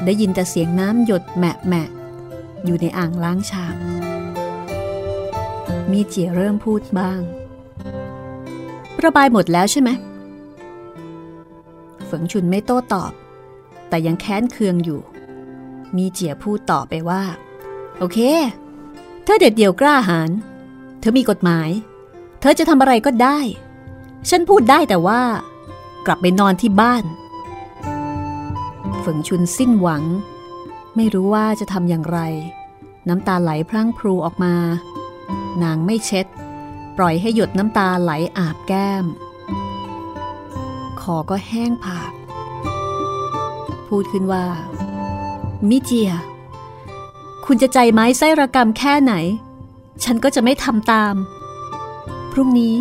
[0.06, 1.90] ได้ยินแต่เสียงน้ำหยดแมะแมะ
[2.66, 3.78] อยู่ในอ่างล้างชาม
[5.92, 7.22] มีเจียเริ่มพูดบ้าง
[9.04, 9.90] ระบายหมดแล้วใช่ไหม
[12.10, 13.12] ฝงชุนไม่โต้ตอบ
[13.90, 15.02] แต่ยังแค้นเคืองอยู่
[15.98, 17.24] มีเจียพูดต่อไปว่า
[18.00, 18.20] โอเค
[19.24, 20.30] เธอเด็ดเดี่ยวกล้าหาญ
[21.00, 21.70] เธอมีกฎหมาย
[22.40, 23.40] เธอจะทำอะไรก็ได้
[24.30, 25.22] ฉันพูดได้แต่ว่า
[26.06, 27.04] กลับไปนอนที่บ้าน
[29.04, 30.04] ฝงชุนสิ้นหวัง
[30.96, 32.20] ไม่รู้ว่าจะทำอย่างไร
[33.10, 34.56] น้ำตาไหลพรั่งพรูออกมา
[35.64, 36.26] นางไม่เช็ด
[36.98, 39.06] ปล่อยให้หยดน้ำตาไหลอาบแก้ม
[41.02, 42.12] คอก็แห้งผาก
[43.88, 44.46] พูดขึ้นว่า
[45.70, 46.12] มิเจีย
[47.46, 49.14] คุณจะใจไม้ไส้ระกรรมแค่ไหน
[50.04, 51.16] ฉันก็จะไม่ทำตาม
[52.32, 52.76] พรุ่งนี้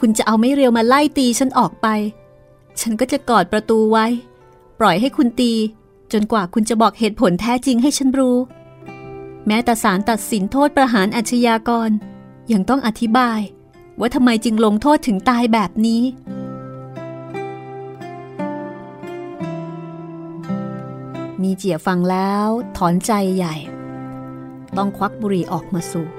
[0.00, 1.86] คุณจะเอาไม่เรียวมาไล่ตีฉันออกไป
[2.80, 4.06] ฉันก็จะกอดประตูไว้
[4.80, 5.52] ปล่อยให้คุณตี
[6.12, 8.36] จนกว่าคุณจะบอกเหตุผลแท้จริงให้ฉันรู้
[9.46, 11.90] แม้แต่ศาลตัดสินโทษประหารอาชญากร
[12.52, 13.40] ยังต้องอธิบาย
[14.00, 16.02] ว่าทำไมจึงลงโทษถึงตายแบบนี้
[21.42, 23.54] มีเจียฟังแล้วถอนใจใหญ่
[24.76, 26.10] ต้องควักบุหรี่ออกมาสูบ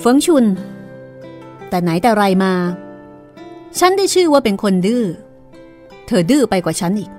[0.00, 0.44] เฟิงชุน
[1.68, 2.54] แต่ไหนแต่ไรมา
[3.78, 5.04] ฉันได้ชื่อว่าเป็นคนดื้อ
[6.08, 7.10] เธอดื้อไปกว่าฉันอีก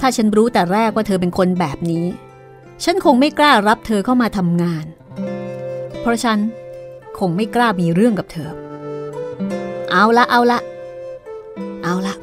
[0.00, 2.06] ถ้าฉันรู้แต่แรกว่าเธอเป็นคนแบบนี้
[2.84, 4.86] ฉันคงไม่กล้ารับเธอเข้ามาทำงาน
[6.00, 6.38] เพราะฉัน
[7.18, 8.50] คงไม่กล้ามีเรื่องกับเธอ
[9.90, 10.60] เอาละเอาละ
[11.84, 12.14] เอาละ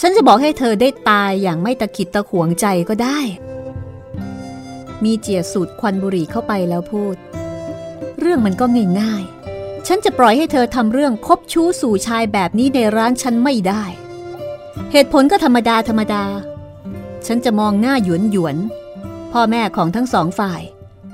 [0.00, 3.18] ฉันจะบอกให้เธอได้ตายอย่างไม่ตะขิดตะขวงใจก็ได้
[5.04, 7.16] มีเจียสูดควันบุหรี่เข้าไปแล้วพูด
[8.20, 8.66] เรื่องมันก็
[9.00, 13.84] ง่ายๆ ฉันจะปล่อยให้เธอทำเรื่องคบชู้สู่ชายแบบนี้ในร้านฉันไม่ได้
[14.92, 16.24] เหตุผลก็ธรรมดาธรรมดา
[17.26, 18.56] ฉันจะมองหน้าหยวนหยวน
[19.32, 20.62] พ่อแม่ของทั้งสองฝ่าย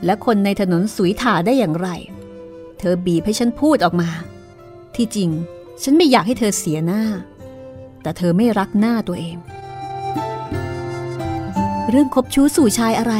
[0.04, 1.88] และคนในถนนสุยถาได้อย่างไร
[2.78, 4.10] เธอบีบให้ฉันพูดออกมา
[4.94, 5.30] ที่จริง
[5.82, 7.02] ฉันไม่อยากให้เธอเสียหน้า
[8.02, 9.36] แต่เธอไม่รักหน้าตัวเอง
[11.90, 13.14] เรื่องคบชู้สู่ชายอะไร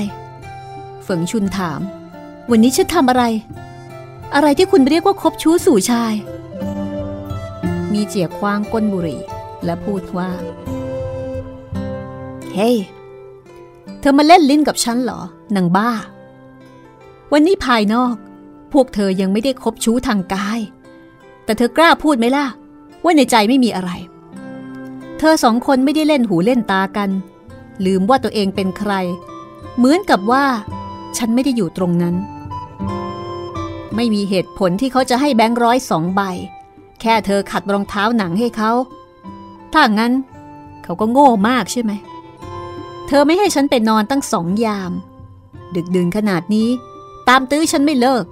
[1.03, 1.81] เฟิงชุนถาม
[2.51, 3.25] วันนี้ฉันทำอะไร
[4.35, 6.15] อะไรที่คุณเรียกว่าคบชู้สู่ชาย
[7.93, 9.21] มีเจียควางก้นบุหรี่
[9.65, 10.31] และพูดว่า
[12.55, 12.77] เฮ้ย
[14.01, 15.21] เธอมาเล่นลิ้นกับฉันเหรอ
[15.57, 15.91] นางบ้า
[17.33, 18.15] วันนี้ภายนอก
[18.73, 20.61] พวกเธอยังไม่ได้คบชู้ทางกาย
[21.45, 22.47] แต่เธอกล้าพูดไหมล่ะ
[23.05, 23.91] ว่าในใจไม่มีอะไร
[25.19, 27.11] เธอสองคนไม่ได้เล่นหูเล่นตากัน
[27.87, 28.93] ลืมว่าตัวเองเป็นใคร
[29.77, 30.45] เหมือนกับว่า
[31.17, 32.15] ฉันไม่ได้อยู่ตรงนั้น
[33.97, 36.21] ไม่มีเหตุผลที่เขาจะให้แบงค์ร้อยสองใบ
[37.01, 38.73] แค่เธอขัดรองเท้าหนังให้เขา
[39.73, 40.13] ถ้างั้น
[40.85, 41.93] เขาก็โง่มากใช่ไหม
[43.07, 44.93] เธอไม่ให้ฉันไปนอนตั้งสองยาม
[45.75, 46.69] ดึกดื่นขนาดนี้
[47.29, 48.25] ตามตื้อฉันไม่เลิก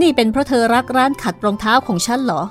[0.00, 2.42] นี่เป็นเพราะเธอรักร้านขัดรองเท้าของฉันเหรอ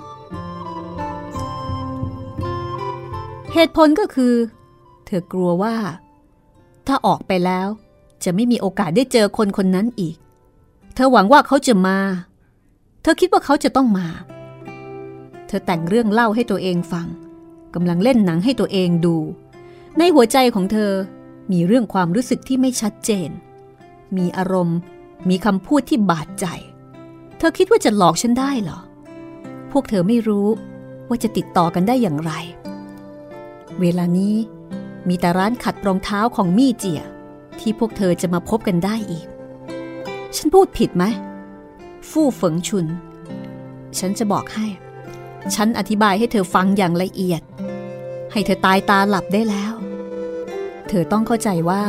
[3.53, 4.33] เหตุผลก็คือ
[5.05, 5.75] เธอกลัวว่า
[6.87, 7.67] ถ้าออกไปแล้ว
[8.23, 10.15] จะไม่มีโอกาสได้เจอคนคนนั้นอีก
[10.95, 11.99] เธอหวังว่าเขาจะมา
[13.01, 14.07] เธอคิดว่าเขาจะต้องมา
[15.47, 17.07] เธอแต่งเรื่องเล่าให้ตัวเองฟัง
[17.75, 19.15] กำลังเล่นหนังให้ตัวเองดู
[19.97, 20.93] ในหัวใจของเธอ
[21.51, 23.29] มีเรื่องความรู้สึกที่ไม่ชัดเจน
[24.17, 24.77] มีอารมณ์
[25.29, 26.45] มีคำพูดที่บาดใจ
[27.37, 28.79] เธอคิดว่าจะหลอกฉันได้เหรอ
[29.71, 30.47] พวกเธอไม่รู้
[31.07, 32.31] ว่าจะติดต่อกันได้อย่างไร
[33.79, 34.35] เวลานี้
[35.07, 37.01] มีแต่ร้านขัดรองเท้าของมี่เจีย
[37.59, 39.27] ที่พวกเธอจะมาพบกันได้อีก
[40.35, 41.03] ฉันพูดผิดไหม
[42.09, 42.85] ฟู่เฟิงชุน
[43.99, 44.65] ฉันจะบอกให้
[45.55, 47.41] ฉันอธิบายให้เธอฟังอย่างละเอียด
[48.31, 49.73] ให้เธอตายตาหลับได้แล้ว
[50.87, 51.83] เธอต้องเข้าใจว่า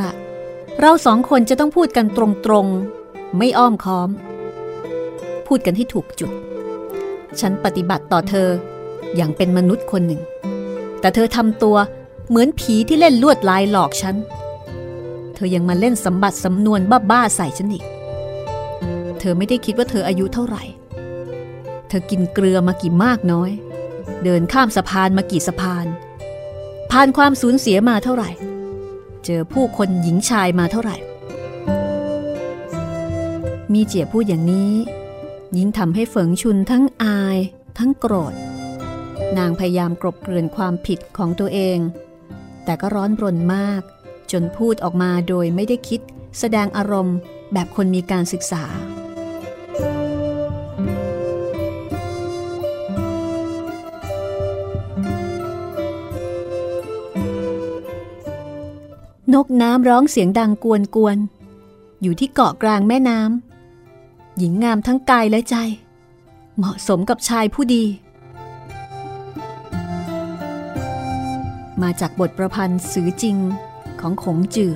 [0.81, 2.19] เราสองคนจะต้องพูดกันต
[2.53, 4.11] รงๆ ไม่อ้อมค้อม
[5.47, 6.31] พูดกันให้ถูกจุด
[7.41, 8.49] ฉันปฏิบัติต่อเธอ
[9.17, 10.23] อย่างเป็นมนุษย์คนหนึ่ง
[11.01, 11.77] แต่เธอทำตัว
[12.29, 14.17] เหมือนผีที่เล่นลวดลายหลอกฉัน
[15.35, 17.85] เธอยังมาเล่นสมบัติสำนวนบ้าๆใส่ฉันอีก
[19.21, 20.63] เธอไม่ได้คิดว่าเธออายุเท่าไหร่
[21.91, 23.51] เธอกินเกลือมากี่มากน้อย
[24.25, 25.87] เดินข้ามสะพานมากี่สะพาน
[26.91, 28.31] ผ่านความสูญเสียมาเท่าไหร่
[29.25, 30.97] เจอผู้คนหญิงชายมาเท่าไหร่
[33.73, 34.73] มีเจียพูดอย่างนี้
[35.57, 37.39] ยิ่งทำให้เฝิงชุนทั้งอาย
[37.79, 38.35] ทั้งโกรธ
[39.39, 41.79] นางพยายามกลบเกลื่อนความผิดของตัวเอง
[42.65, 43.83] แต่ก็ร้อนรนมาก
[44.33, 46.01] จนพูดออกมาโดยไม่ได้คิด
[46.39, 47.17] แสดงอารมณ์
[47.53, 48.65] แบบคนมีการศึกษา
[59.35, 65.57] นกน้ำร้องเสียงดังกวนกวนๆอยู่ที่เกาะกลางแม่น้ำ หญิงงามทั้งกายและใจ
[66.57, 67.85] เหมาะสมกับชายผู้ดี
[71.83, 73.37] มาจากบทประพันธ์สือจริง
[74.01, 74.75] ของขงจือ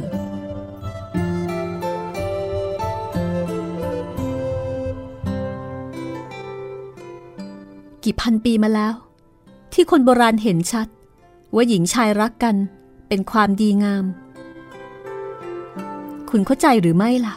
[8.04, 8.94] กี่พันปีมาแล้ว
[9.72, 10.88] ที่คนโบราณเห็นชัด
[11.54, 12.56] ว่าหญิงชายรักกัน
[13.08, 14.04] เป็นความดีงาม
[16.36, 17.34] คุณเข้าใจหรือไม่ล่ะ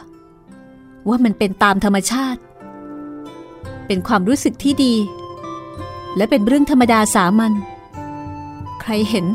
[1.08, 2.40] ว่ามันเป็นตามธรรมชาติ
[3.86, 4.94] เป็นความรู้สึกที่ดี
[6.16, 7.52] และเป็นเรื่องธรรมดาสามัญ
[8.80, 9.26] ใครเห็น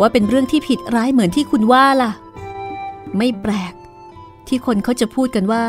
[0.00, 2.12] ว่าเป็นเรื่องที่ผิดร้ายเหมือนที่คุณว่าล่ะ
[3.16, 3.74] ไม่แปลก
[4.48, 5.64] ที่คนเขาจะพูดกันว่า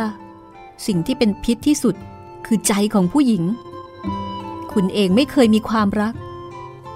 [0.88, 1.96] สิ่งที่เป็นพิษที่สุด
[2.46, 3.44] คือใจของผู้หญิง
[4.74, 6.14] คุณเองไม่เคยมีความรัก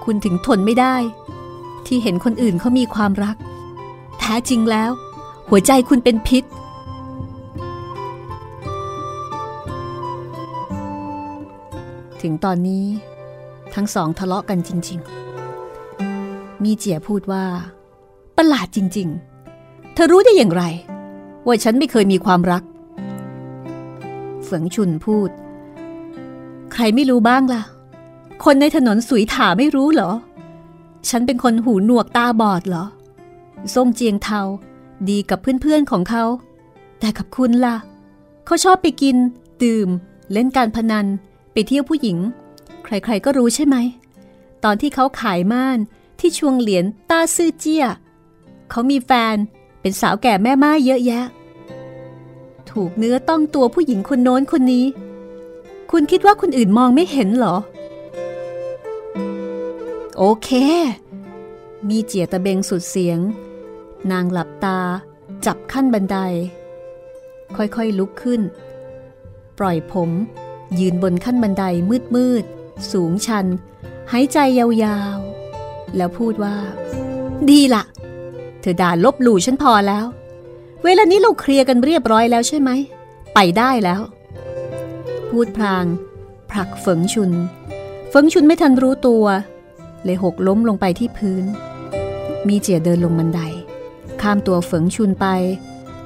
[0.03, 0.95] คุณถึงทนไม่ได้
[1.85, 3.35] ที่เห็นคนอื่นเขามีความรัก
[4.19, 4.91] แท้จริงแล้ว
[5.49, 6.43] หัวใจคุณเป็นพิษ
[12.21, 12.85] ถึงตอนนี้
[13.73, 14.99] ทั้งสองทะเลาะกันจริง
[15.81, 17.45] ๆ มีเจียพูดว่า
[18.37, 19.07] ประหลาดจริง
[19.51, 20.63] ๆ เธอรู้ได้อย่างไร
[21.45, 22.63] ว่าฉันไม่เคยมีความรัก
[24.45, 25.29] เฝิงชุนพูด
[26.73, 27.63] ใครไม่รู้บ้างล่ะ
[28.43, 30.11] คนในถนนสุยถาไม่รู้เหรอ
[31.09, 32.85] ฉันเป็นคนหูหนวกตาบอดเหรอ
[33.73, 34.41] ซ่งเจียงเทา
[35.09, 36.23] ดีกับเพื่อนๆของเขา
[36.99, 37.75] แต่กับคุณล่ะ
[38.45, 39.15] เขาชอบไปกิน
[39.63, 39.89] ดื่ม
[40.31, 41.05] เล่นการพนัน
[41.53, 42.17] ไปเที่ยวผู้หญิง
[42.83, 43.75] ใครๆก็รู้ใช่ไหม
[44.63, 45.79] ตอนที่เขาขายม่าน
[46.19, 47.85] ที่ชวงเหรียญต้าซื่อเจี้ย
[48.69, 49.35] เขามีแฟน
[49.81, 51.25] เป็นสาวแก่แม่ม้าเยอะแยะ
[52.71, 54.85] ถูกเนื้อต้องตัวผู้หญิงคนโน้นคนนี้
[55.91, 57.55] คุณคิดว่าคนอื่นมองไม่เห็นเหรอ
[60.17, 60.49] โอเค
[61.89, 63.19] มีเจียตะเบงสุดเสียง
[64.11, 64.79] นางหลับตา
[65.45, 66.17] จับขั้นบันได
[67.57, 68.41] ค่อยๆลุกขึ้น
[69.59, 70.09] ปล่อยผม
[70.79, 71.63] ยืนบนขั้นบันได
[72.15, 73.45] มืดๆ สูงชัน
[74.11, 76.55] หายใจยาวๆ แล้วพูดว่า
[77.49, 77.83] ดีละ
[78.61, 80.05] เธอด่าลบหลู่ฉันพอแล้ว
[80.83, 82.69] เวลานี้เราเคลียร์กันเรียบร้อยแล้วใช่ไหม
[83.33, 84.01] ไปได้แล้ว
[85.29, 85.85] พูดพลาง
[86.51, 87.31] ผลักเฝิงชุน
[88.09, 89.25] เฝิงชุนไม่ทันรู้ตัว
[90.03, 91.43] เลยหกล้มลงไปที่พื้น
[92.47, 93.41] มีเจียเดินลงบันได
[94.21, 95.27] ข้ามตัวเฝิงชุนไป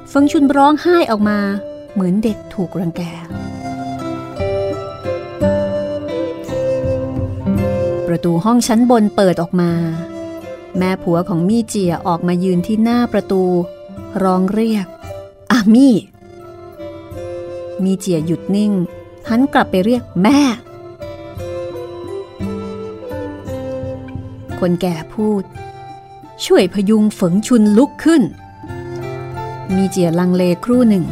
[0.09, 1.39] เฝิงชุนร้องไห้ออกมา
[1.93, 3.01] เหมือนเด็กถูกรังแก
[8.07, 9.71] ประตูห้องชั้นบนเปิดออกมา
[10.77, 13.43] แม่ผัวของมี่เจียออกมายืนที่หน้าประตู
[14.23, 14.85] ร้องเรียก
[15.51, 15.95] อามี่
[17.83, 18.71] มี่เจียหยุดนิ่ง
[19.29, 20.39] หันกลับไปเรียกแม่
[24.59, 25.43] คนแก่พูด
[26.45, 28.23] ช่วยพยุงฝงชุนลุกขึ้น
[29.75, 31.05] มีเจียลังเลครู่หนึ่ง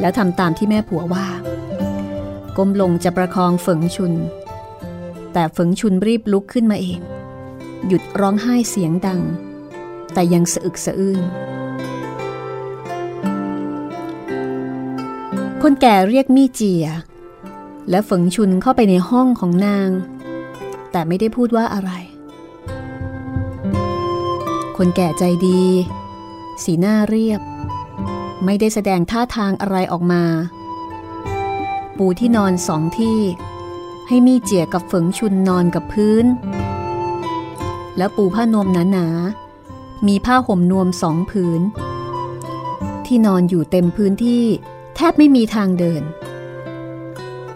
[0.00, 1.26] แล้วทำตามที่แม่ผัวว่า
[2.56, 4.12] ก้มลงจะประคองฝงชุน
[5.32, 7.00] แต่ฝงชุนรีบลุกขึ้นมาเอง
[7.86, 9.20] หยุดร้องไห้เสียงดัง
[10.12, 11.20] แต่ยังสะอึกสะอื้น
[15.62, 16.86] คนแก่เรียกมี่เจีย
[17.90, 19.90] และฝงชุนเข้าไปในห้องของนาง
[20.92, 21.92] แต่ไม่ได้พูดว่าอะไร
[24.76, 25.62] คนแก่ใจดี
[26.62, 27.40] สีหน้าเรียบ
[28.44, 30.24] ไม่ได้แสดงท่าทางอะไรออกมา
[31.96, 33.20] ปูที่นอนสองที่
[34.08, 36.26] ให้มีเจียกับฝงชุนนอนกับพื้น
[37.96, 41.60] แล้วปูผ้านวมหนาๆมีผ้าห่มนวมสองผืน
[43.06, 44.44] ที่นอนอยู่เต็มพื้นที่
[44.96, 46.02] แทบไม่มีทางเดิน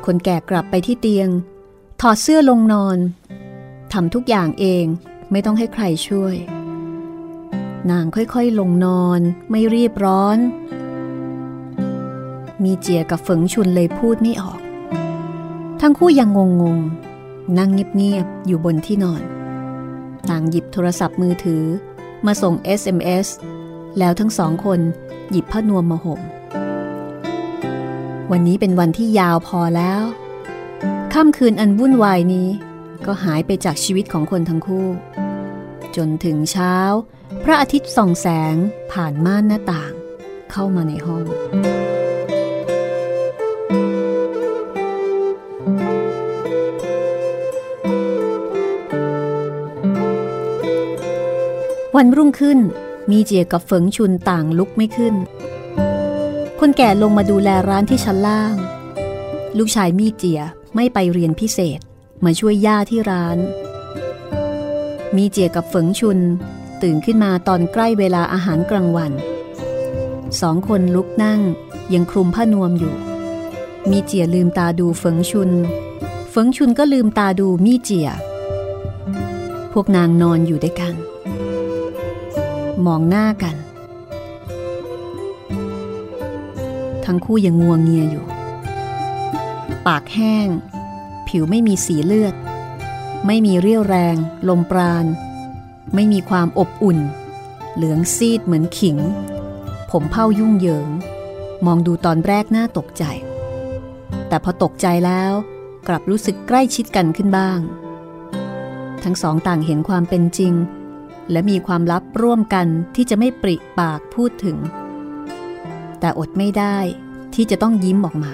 [0.04, 1.28] คนแก่กลับไปที่เตียง
[2.00, 2.98] ถอดเสื้อลงนอน
[3.92, 4.84] ทำทุกอย่างเอง
[5.30, 6.34] ไม่ต้องให้ใครช่วย
[7.90, 10.38] นางค่อยๆลงนอนไม่รีบร้อน
[12.64, 14.60] มีเจียกับฝงชุนเลยพูดไม่ออก
[15.80, 16.30] ทั้งคู่ยัง
[16.62, 19.22] งงๆนั่งเงียบๆอยู่บนที่นอน
[20.28, 21.64] ต่างหยิบโทรศัพท์มือถือ
[22.26, 23.28] มาส่ง SMS
[23.98, 24.80] แล้วทั้งสองคน
[25.30, 26.20] หยิบผ้านวมมาห่ม
[28.30, 30.02] วันนี้เป็นวันที่ยาวพอแล้ว
[31.12, 32.48] ค่ำคืนอันวุ่นวายนี้
[33.06, 34.86] ก็หายไปจากชีวิตของคนทั้งคู่
[35.96, 36.76] จนถึงเช้า
[37.48, 38.56] พระอาทิตย์ส่องแสง
[38.92, 39.92] ผ่านม่านหน้าต่าง
[40.50, 41.24] เข้ามาในห้อง
[51.96, 52.58] วันรุ่งขึ้น
[53.10, 55.14] มีเจียกับเฟิงชุนต่างลุกไม่ขึ้น
[56.60, 58.54] คนแก่ลงมาดูแลร้านที่ชั้นล่าง
[59.58, 60.40] ลูกชายมีเจีย
[60.74, 61.80] ไม่ไปเรียนพิเศษ
[62.24, 63.38] มาช่วยย่าที่ร้าน
[65.16, 66.20] มีเจียกับเฟิงชุน
[66.88, 69.12] ตื่นขึ้นมาตอนใกล้เวลาอาหารกลางวัน
[70.40, 71.40] สองคนลุกนั่ง
[71.94, 72.94] ยังคลุมผ้านวมอยู่
[73.90, 75.50] มีเจียลืมตาดูเฟิงชุน
[76.30, 78.08] เฟิงชุนก็ลืมตาดูมีเจีย
[79.72, 80.94] พวกนางนอนอยู่ด้วยกัน
[82.86, 83.56] มองหน้ากัน
[87.04, 88.24] ทั้งคู่ยังงัวงเงียอยู่
[89.86, 90.48] ปากแห้ง
[91.28, 92.34] ผิวไม่มีสีเลือด
[93.26, 94.16] ไม่มีเรี่ยวแรง
[94.48, 95.06] ลมปราณ
[95.94, 96.98] ไม่มีความอบอุ่น
[97.74, 98.96] เหลืองซีดเหมือนขิง
[99.90, 100.88] ผมเผ้ายุ่งเหยิง
[101.66, 103.04] มองดูตอนแรกน่าตกใจ
[104.28, 105.32] แต่พอตกใจแล้ว
[105.88, 107.60] กลับรู้สึกใกล้ชิดกันขึ้นบ้าง
[109.04, 110.54] ทั้งสองต่างเห็นความเป็นจริง
[111.30, 114.56] และมีความลับร่วมกันที่จะไม่ปริปากพูดถึง
[116.00, 116.78] แต่อดไม่ได้
[117.34, 118.32] ที่จะต้องยิ้มออกมา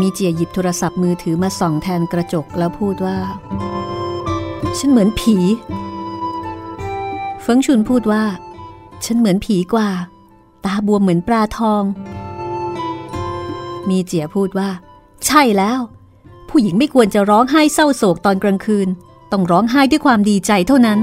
[0.00, 3.18] มีเจียหยิบโทรศัพท์มือถือมาส่องแทนกระจกแล้วพูดว่า
[4.78, 5.36] ฉันเหมือนผี
[7.42, 8.24] เฟิงชุนพูดว่า
[9.04, 9.88] ฉันเหมือนผีกว่า
[10.64, 11.82] ตาบวมเหมือนปลาทอง
[13.88, 14.68] มีเจียพูดว่า
[15.26, 15.80] ใช่แล้ว
[16.48, 18.88] ผู้หญิงไม่ควรจะร้องไห้เศร้าโศกตอนกลางคืน
[19.32, 20.98] ต้องร้องไห้ด้วยความดีใจเท่านั้น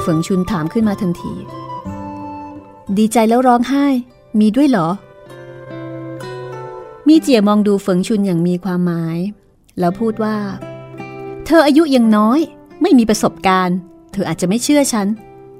[0.00, 1.32] เฟิงชุนถามขึ้นมาทันที
[2.98, 3.86] ดีใจแล้วร้องไห้
[4.40, 4.88] มีด้วยเหรอ
[7.08, 9.18] มีเจียมองดูเฟิงชุนอย่างมีความหมาย
[9.78, 10.36] แล้วพูดว่า
[11.44, 12.40] เธออายุยังน้อย
[12.82, 13.76] ไม่มีประสบการณ์
[14.12, 15.06] เธออาจจะไม่เชื่อฉัน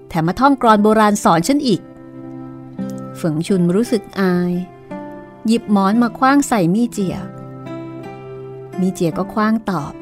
[0.09, 1.81] แถมมาท่องกรอนโบราณสอนฉันอีก
[3.17, 4.53] เฟิงชุนรู้สึกอาย
[5.47, 7.17] หยิบหมอนมาคว้างใส่มีเจีย
[8.81, 9.93] มีเจียก็คว้างตอบ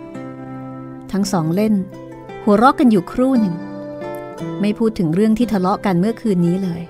[1.12, 1.74] ทั้งสองเล่น
[2.44, 3.54] หัวเราะกันอยู่ครู่หนึ่ง
[4.61, 6.82] ไม่พูดถึงเรื่องที่ทะเลาะกันเมื่อคืนนี้เลย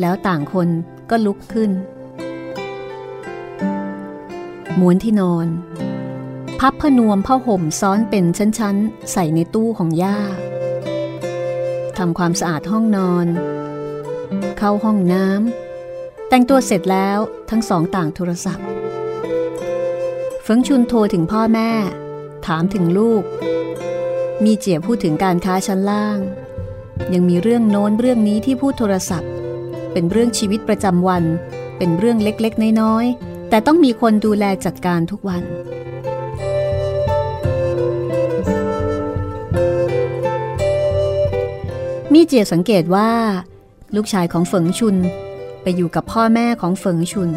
[0.00, 0.68] แล้วต่างคน
[1.10, 1.70] ก็ลุกขึ้น
[4.80, 5.46] ม้วนที่นอน
[6.60, 10.18] พับผนวมผ้าห่มซ้อนเป็นชั้นๆ ใส่ในตู้ของย่า
[11.98, 13.26] ทำความสะอาดห้องนอน
[14.58, 17.18] เข้าห้องน้ำแต่งตัวเสร็จแล้ว
[17.50, 18.66] ทั้งสองต่างโทรศัพท์
[20.42, 21.70] เฟิงชุนโทรถึงพ่อแม่
[22.46, 23.22] ถามถึงลูก
[24.44, 26.18] มีเจียพูดถึงการค้าชั้นล่าง
[27.12, 29.30] ยังมีเรื่องโน้นเรื่องนี้ที่พูดโทรศัพท์
[29.92, 31.24] เป็นเรื่องชีวิตประจำวัน
[31.78, 35.42] เป็นเรื่องเล็กๆ น้อยๆ แต่ต้องมีคนดูแลจัดการทุกวัน
[42.12, 43.10] มีเจียสังเกตว่า
[43.94, 44.96] ลูกชายของเฟิงชุน
[45.62, 47.30] ไปอยู่กับพ่อแม่ของเฟิงชุน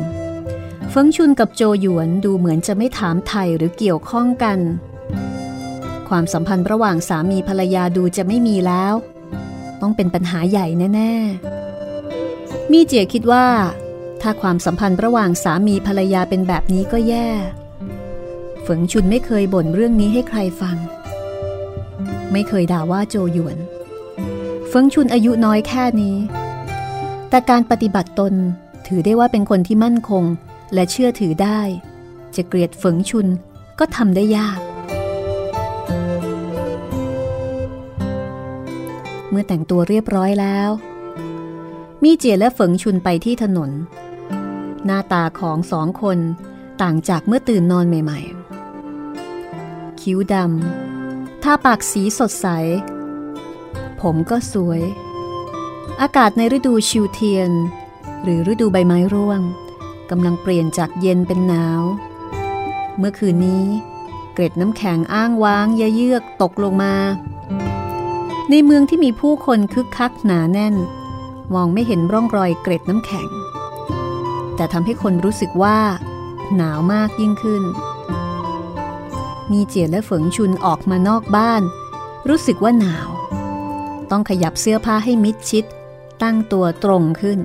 [0.90, 4.60] เฟิงชุนกับโจหยวนดูเหมือนจะไม่ถามไทยหรือเกี่ยวข้องกัน
[6.10, 8.94] ความสัมพันธ์ระหว่างสามีภรรยาดูจะไม่มีแล้ว
[9.82, 11.14] ต้องเป็นปัญหาใหญ่แน่
[11.94, 13.46] ๆ มีเจียคิดว่า
[14.22, 17.28] ถ้าความสัมพันธ์ระหว่างสามีภรรยาเป็นแบบนี้ก็แย่
[18.64, 20.78] เฟิงชุนไม่เคยบ่นเรื่องนี้ให้ใครฟัง
[22.32, 23.58] ไม่เคยด่าว่าโจหยวน
[24.68, 26.18] เฟิงชุนอายุน้อยแค่นี้
[27.30, 28.34] แต่การปฏิบัติตน
[28.88, 30.24] ถือได้ว่าเป็นคนที่มั่นคง
[30.74, 31.62] และเชื่อถือได้
[32.36, 33.28] จะเกลียดเฟิงชุน
[33.80, 34.60] ก็ทำได้ยาก
[39.30, 40.70] เมื่อแต่งตัวเรียบร้อยแล้ว
[42.04, 43.72] มีเจียและเฟิงชุนไปที่ถนน
[44.86, 46.20] หน้าตาของสองคน
[46.82, 48.20] ต่างจากเมื่อตื่นนอนใหม่
[49.10, 52.48] ๆ คิ้วดำท่าปากสีสดใส
[54.02, 54.82] ผมก็สวย
[56.02, 57.52] อากาศในฤดูชิวเทียน
[58.24, 59.42] หรือฤดูใบไม้ร่วง
[60.10, 61.82] กำลังเปลี่ยนจากเย็นเป็นหนาว
[62.98, 63.66] เมื่อคืนนี้
[64.34, 66.94] เกร็ดน้ำแข็งอ้างว้างเยือกตกลงมา
[68.50, 70.76] ในเมืองที่มีผู้คนคึกคักหนาแน่น
[71.54, 73.28] มองไม่เห็นร่องรอยเกร็ดน้ำแข็ง
[74.60, 75.80] แต่ทำให้คนรู้สึกว่า
[76.56, 77.64] หนาวมากยิ่งขึ้น
[79.52, 81.62] มีเจียและเฝิงชุนออกมานอกบ้าน
[82.30, 83.08] รู้สึกว่าหนาว
[84.12, 85.66] ต้องขยับเสื้อผ้าให้มิดชิด
[86.24, 87.40] ตั้งตัวตรงขึ้น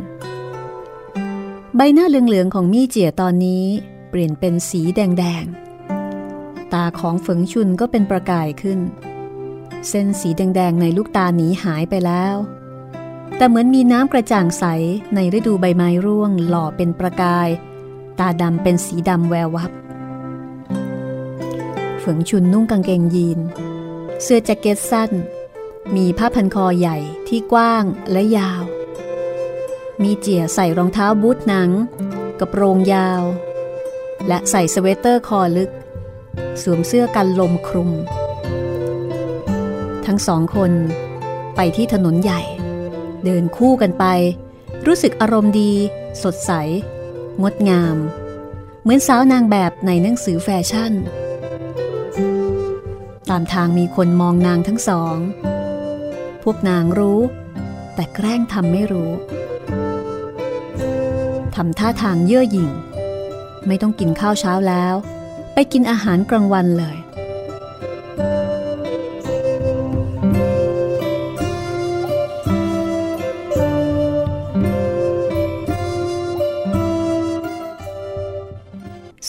[1.77, 3.65] ใบหน้าเหลืองๆของมี่เจียตอนนี้
[4.11, 8.81] เปลี่ยนเป็นสีแดงๆ ตาของเฝิงชุนก็เป็นประกายขึ้น
[9.89, 12.37] เส้นสีแดงๆในลูกตาหนีหายไปแล้ว
[13.37, 14.65] แต่เหมือนมีน้ำกระจ่างใส
[15.15, 17.49] ในฤดูใบไม้ร่วงหล่อเป็นประกาย
[18.19, 19.73] ตาดำเป็นสีดำแวววับ
[22.01, 23.41] เฝิงชุนนุ่งกางเกงยีน
[24.23, 25.11] เสื้อแจ็คเก็ตสั้น
[25.97, 26.97] มีผ้าพันคอใหญ่
[27.29, 28.63] ที่กว้างและยาว
[30.03, 31.71] มีเจียใส่รองเท้าบูทหนัง
[32.41, 33.23] กระโปรงยาว
[34.29, 35.71] และใส่สเวตเตอร์คอลึก
[36.63, 37.91] สวมเสื้อกันลมคลุม
[40.07, 40.73] ทั้งสองคน
[41.57, 42.43] ไปที่ถนนใหญ่
[43.25, 44.05] เดินคู่กันไป
[44.87, 45.73] รู้สึกอารมณ์ดี
[46.23, 46.53] สดใส
[47.43, 47.97] งดงาม
[48.83, 50.93] เหมือนสาวนางแบบในหนังสือแฟชั่น
[53.31, 55.17] ตามทางมีคนมองนางทั้งสอง
[56.43, 57.21] พวกนางรู้
[57.95, 59.11] แต่แกล้งทำไม่รู้
[61.55, 62.71] ทำท่าทางเย่อหยิ่ง
[63.67, 64.95] ไม่ต้องกินข้าวเช้าแล้ว
[65.55, 66.97] ไปกินอาหารกลางวันเลย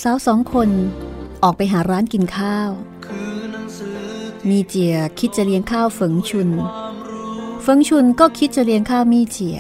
[0.08, 0.70] สาวสองคน
[1.44, 2.70] ออกไปหาร้านกินข้าว
[4.50, 6.50] มีเจียคิดจะเลี้ยงข้าวเฟิงชุน
[7.62, 9.60] เฟิงชุนก็คิดจะเลี้ยงข้าวมีเจีย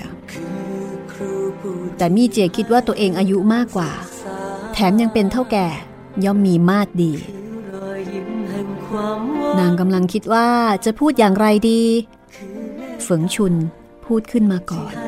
[1.97, 3.91] แต่มีเจียคิดว่าตัวเองอายุมากกว่า
[4.73, 5.67] แถมยังเป็นเท่าแก่
[6.23, 7.13] ย่อมมีมาดดี
[9.59, 10.47] นางกำลังคิดว่า
[10.85, 11.81] จะพูดอย่างไรดี
[13.03, 13.53] เฟิงชุน
[14.05, 15.04] พูดขึ้นมาก่อน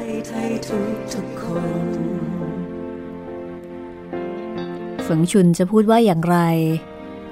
[5.09, 6.37] เฟิงชุนจะพูดว่าอย่างไร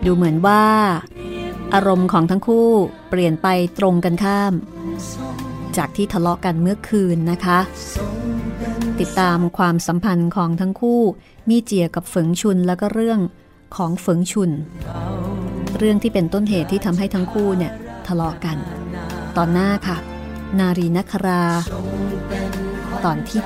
[0.06, 0.64] ดูเหมือนว่า
[1.74, 2.70] อารมณ์ของทั้งคู่
[3.10, 3.48] เปลี่ยนไป
[3.80, 4.54] ตรงกันข้าม
[5.78, 7.60] จากที่ทะเลาะกันเมื่อคืนนะคะ
[9.00, 11.02] ติดตามความสัมพันธ์ของทั้งคู่
[11.50, 13.20] มีเจียกับเฟิงชุนแล้วก็เรื่อง
[13.76, 14.52] ของเฟิงชุน
[15.78, 17.74] เรื่องที่เป็นต้นเหตุที่ทำให้ทั้งคู่เนี่ย
[18.08, 18.58] ทะเลาะกัน
[19.38, 19.98] ตอนหน้าค่ะ
[20.60, 21.44] นารีนครา
[23.06, 23.42] ตอนที่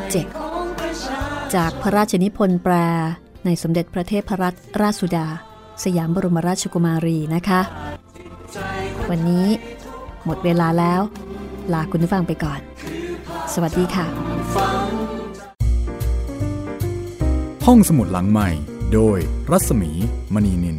[0.75, 2.75] 7 จากพระราชนิพนธ์แปล
[3.45, 5.27] ในสมเด็จพระเทพรัตนราชสุดา
[5.83, 7.61] สยามบรมราชกุมารีนะคะ
[9.09, 9.47] วันนี้
[10.25, 11.01] หมดเวลาแล้ว
[11.73, 12.59] ลาคุณผู้ฟังไปก่อน
[13.53, 14.05] สวัสดีค่ะ
[17.65, 18.49] ห้องสมุดหลังใหม่
[18.93, 19.19] โดย
[19.51, 19.91] รัศมี
[20.33, 20.77] มณีนิน